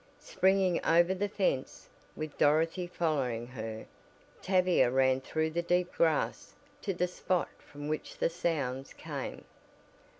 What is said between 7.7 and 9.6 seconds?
which the sounds came.